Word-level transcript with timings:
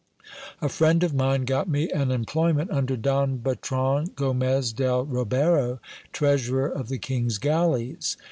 A 0.63 0.67
friend 0.67 1.03
of 1.03 1.13
mine 1.13 1.45
got 1.45 1.69
me 1.69 1.91
an 1.91 2.09
employment 2.09 2.71
under 2.71 2.97
Don 2.97 3.37
Bertrand 3.37 4.15
Gomez 4.15 4.73
del 4.73 5.05
Ribero, 5.05 5.79
treasurer 6.11 6.65
of 6.67 6.87
the 6.87 6.97
king's 6.97 7.37
galleys. 7.37 8.17